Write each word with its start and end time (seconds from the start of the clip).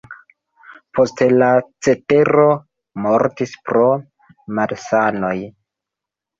Poste, 0.99 1.27
la 1.43 1.49
cetero 1.89 2.47
mortis 3.09 3.55
pro 3.69 3.87
malsanoj. 4.57 5.39